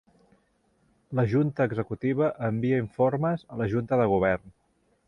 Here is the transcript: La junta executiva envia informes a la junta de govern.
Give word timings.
La 1.19 1.25
junta 1.33 1.67
executiva 1.71 2.31
envia 2.51 2.81
informes 2.87 3.47
a 3.57 3.61
la 3.63 3.71
junta 3.77 4.03
de 4.03 4.11
govern. 4.17 4.57